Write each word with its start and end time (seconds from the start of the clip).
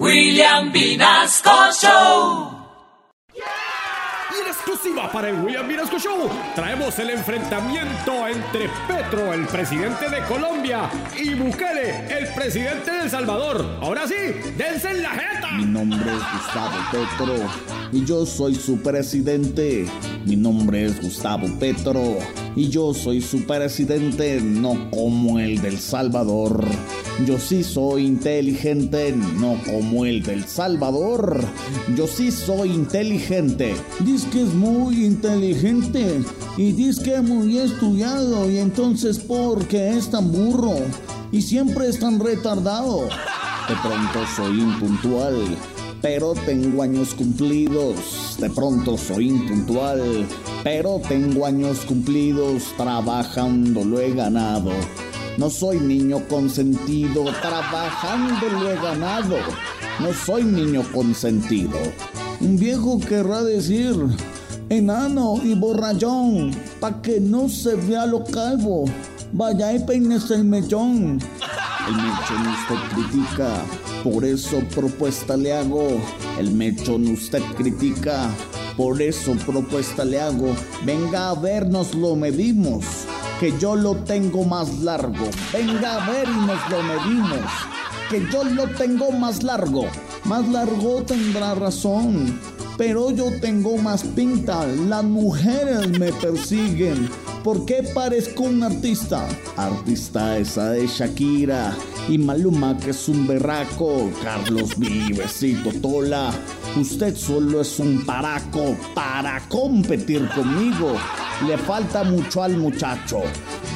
William 0.00 0.72
Vinasco 0.72 1.70
Show. 1.80 2.50
Y 3.32 4.40
en 4.40 4.46
exclusiva 4.48 5.10
para 5.12 5.28
el 5.28 5.36
William 5.36 5.68
Vinasco 5.68 6.00
Show, 6.00 6.28
traemos 6.56 6.98
el 6.98 7.10
enfrentamiento 7.10 8.26
entre 8.26 8.68
Petro, 8.88 9.32
el 9.32 9.46
presidente 9.46 10.10
de 10.10 10.20
Colombia, 10.24 10.90
y 11.16 11.34
Bukele, 11.34 12.08
el 12.08 12.26
presidente 12.34 12.90
de 12.90 13.02
El 13.02 13.10
Salvador. 13.10 13.64
Ahora 13.80 14.08
sí, 14.08 14.16
dense 14.56 14.90
en 14.90 15.02
la 15.04 15.10
jeta. 15.10 15.52
Mi 15.52 15.64
nombre 15.64 16.10
es 16.10 16.32
Gustavo 16.32 16.76
Petro 16.90 17.36
y 17.92 18.04
yo 18.04 18.26
soy 18.26 18.56
su 18.56 18.82
presidente. 18.82 19.86
Mi 20.26 20.36
nombre 20.36 20.86
es 20.86 21.02
Gustavo 21.02 21.46
Petro 21.58 22.16
y 22.56 22.70
yo 22.70 22.94
soy 22.94 23.20
su 23.20 23.42
presidente, 23.42 24.40
no 24.40 24.90
como 24.90 25.38
el 25.38 25.60
del 25.60 25.78
Salvador. 25.78 26.64
Yo 27.26 27.38
sí 27.38 27.62
soy 27.62 28.06
inteligente, 28.06 29.14
no 29.38 29.58
como 29.66 30.06
el 30.06 30.22
del 30.22 30.44
Salvador. 30.44 31.44
Yo 31.94 32.06
sí 32.06 32.30
soy 32.30 32.70
inteligente. 32.70 33.74
Dice 34.00 34.28
que 34.30 34.42
es 34.42 34.54
muy 34.54 35.04
inteligente 35.04 36.22
y 36.56 36.72
dice 36.72 37.02
que 37.02 37.14
es 37.16 37.22
muy 37.22 37.58
estudiado 37.58 38.50
y 38.50 38.58
entonces 38.58 39.18
¿por 39.18 39.66
qué 39.66 39.90
es 39.90 40.10
tan 40.10 40.32
burro? 40.32 40.76
Y 41.32 41.42
siempre 41.42 41.88
es 41.88 41.98
tan 41.98 42.18
retardado. 42.18 43.08
De 43.68 43.76
pronto 43.82 44.20
soy 44.36 44.60
impuntual, 44.60 45.36
pero 46.04 46.34
tengo 46.44 46.82
años 46.82 47.14
cumplidos. 47.14 48.36
De 48.38 48.50
pronto 48.50 48.98
soy 48.98 49.30
impuntual, 49.30 50.28
pero 50.62 51.00
tengo 51.08 51.46
años 51.46 51.78
cumplidos. 51.86 52.64
Trabajando 52.76 53.82
lo 53.82 53.98
he 53.98 54.12
ganado. 54.12 54.70
No 55.38 55.48
soy 55.48 55.80
niño 55.80 56.20
consentido, 56.28 57.24
trabajando 57.40 58.50
lo 58.50 58.70
he 58.70 58.74
ganado. 58.74 59.36
No 59.98 60.12
soy 60.12 60.44
niño 60.44 60.82
consentido. 60.92 61.78
Un 62.38 62.58
viejo 62.58 63.00
querrá 63.00 63.42
decir, 63.42 63.96
enano 64.68 65.40
y 65.42 65.54
borrallón, 65.54 66.50
pa' 66.80 67.00
que 67.00 67.18
no 67.18 67.48
se 67.48 67.76
vea 67.76 68.04
lo 68.04 68.24
calvo. 68.24 68.84
Vaya 69.32 69.72
y 69.72 69.78
peines 69.78 70.30
el 70.30 70.44
mechón. 70.44 71.18
El 71.88 71.96
mechón 71.96 72.46
usted 72.46 72.94
critica, 72.94 73.62
por 74.02 74.24
eso 74.24 74.60
propuesta 74.74 75.36
le 75.36 75.52
hago. 75.52 76.00
El 76.38 76.52
mechón 76.52 77.06
usted 77.08 77.42
critica, 77.56 78.30
por 78.76 79.00
eso 79.02 79.34
propuesta 79.46 80.04
le 80.04 80.20
hago. 80.20 80.54
Venga 80.84 81.30
a 81.30 81.34
vernos 81.34 81.94
lo 81.94 82.16
medimos 82.16 83.06
que 83.40 83.52
yo 83.58 83.74
lo 83.76 83.96
tengo 83.96 84.44
más 84.44 84.78
largo. 84.78 85.28
Venga 85.52 86.02
a 86.02 86.10
ver 86.10 86.28
y 86.28 86.46
nos 86.46 86.70
lo 86.70 86.82
medimos, 86.82 87.50
que 88.10 88.26
yo 88.32 88.44
lo 88.44 88.68
tengo 88.68 89.10
más 89.10 89.42
largo. 89.42 89.86
Más 90.24 90.48
largo 90.48 91.02
tendrá 91.02 91.54
razón, 91.54 92.38
pero 92.76 93.10
yo 93.10 93.30
tengo 93.40 93.76
más 93.76 94.02
pinta. 94.02 94.66
Las 94.66 95.04
mujeres 95.04 95.88
me 95.98 96.12
persiguen. 96.12 97.08
¿Por 97.42 97.66
qué 97.66 97.82
parezco 97.94 98.44
un 98.44 98.62
artista? 98.62 99.28
Artista 99.56 100.38
esa 100.38 100.70
de 100.70 100.86
Shakira 100.86 101.76
y 102.08 102.16
Maluma 102.16 102.76
que 102.78 102.90
es 102.90 103.08
un 103.08 103.26
berraco. 103.26 104.10
Carlos 104.22 104.78
Vives 104.78 105.42
y 105.42 105.54
Totola. 105.54 106.32
Usted 106.76 107.14
solo 107.16 107.60
es 107.60 107.78
un 107.78 108.04
paraco 108.04 108.76
para 108.94 109.40
competir 109.48 110.28
conmigo. 110.34 110.96
Le 111.46 111.58
falta 111.58 112.02
mucho 112.02 112.42
al 112.42 112.56
muchacho. 112.56 113.22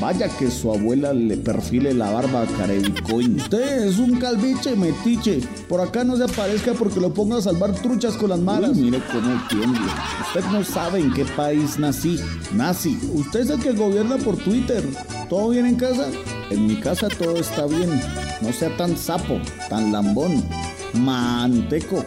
Vaya 0.00 0.28
que 0.28 0.50
su 0.50 0.70
abuela 0.70 1.14
le 1.14 1.38
perfile 1.38 1.94
la 1.94 2.10
barba 2.10 2.42
a 2.42 2.46
Carevicoin. 2.46 3.36
Usted 3.36 3.86
es 3.86 3.98
un 3.98 4.18
calviche 4.18 4.76
metiche. 4.76 5.40
Por 5.68 5.80
acá 5.80 6.04
no 6.04 6.16
se 6.16 6.24
aparezca 6.24 6.74
porque 6.74 7.00
lo 7.00 7.14
ponga 7.14 7.38
a 7.38 7.42
salvar 7.42 7.72
truchas 7.72 8.14
con 8.16 8.28
las 8.28 8.38
malas. 8.38 8.72
Uy, 8.72 8.82
mire 8.82 9.00
cómo 9.10 9.40
tiembla. 9.48 9.94
Usted 10.26 10.44
no 10.50 10.62
sabe 10.64 11.00
en 11.00 11.14
qué 11.14 11.24
país 11.24 11.78
nací. 11.78 12.20
Nazi. 12.54 12.98
Usted 13.14 13.40
es 13.40 13.50
el 13.50 13.60
que 13.60 13.72
gobierna 13.72 14.18
por 14.18 14.36
Twitter. 14.36 14.84
¿Todo 15.30 15.48
bien 15.48 15.64
en 15.64 15.76
casa? 15.76 16.06
En 16.50 16.66
mi 16.66 16.76
casa 16.76 17.08
todo 17.08 17.36
está 17.36 17.64
bien. 17.66 18.00
No 18.42 18.52
sea 18.52 18.76
tan 18.76 18.98
sapo, 18.98 19.40
tan 19.70 19.92
lambón. 19.92 20.44
Manteco. 20.92 22.04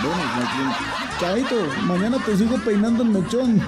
Bueno, 0.00 0.16
más 0.36 0.56
bien. 0.56 0.70
Chaito, 1.20 1.56
mañana 1.84 2.16
te 2.24 2.34
sigo 2.34 2.56
peinando 2.64 3.02
el 3.02 3.10
mechón. 3.10 3.60